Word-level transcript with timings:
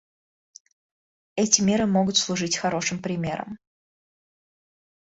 Эти 1.35 1.61
меры 1.61 1.85
могут 1.85 2.17
служить 2.17 2.57
хорошим 2.57 3.03
примером. 3.03 3.59